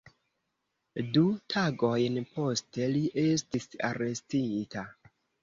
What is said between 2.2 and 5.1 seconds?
poste, li estis arestita.